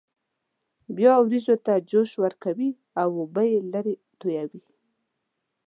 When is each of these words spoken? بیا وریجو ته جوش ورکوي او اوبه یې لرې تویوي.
بیا 0.97 1.13
وریجو 1.21 1.55
ته 1.65 1.73
جوش 1.89 2.11
ورکوي 2.23 2.69
او 3.01 3.09
اوبه 3.21 3.43
یې 3.51 3.59
لرې 3.73 3.95
تویوي. 4.19 4.63